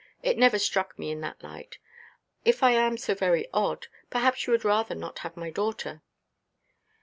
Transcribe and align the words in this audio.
It 0.23 0.35
never 0.35 0.57
struck 0.57 0.97
me 0.97 1.11
in 1.11 1.21
that 1.21 1.43
light. 1.43 1.77
If 2.43 2.63
I 2.63 2.71
am 2.71 2.97
so 2.97 3.13
very 3.13 3.47
odd, 3.53 3.85
perhaps 4.09 4.47
you 4.47 4.51
would 4.51 4.65
rather 4.65 4.95
not 4.95 5.19
have 5.19 5.37
my 5.37 5.51
daughter?" 5.51 6.01